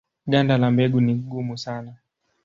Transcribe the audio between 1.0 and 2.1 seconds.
ni gumu sana.